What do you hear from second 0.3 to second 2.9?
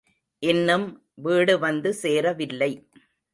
இன்னும் வீடு வந்து சேரவில்லை.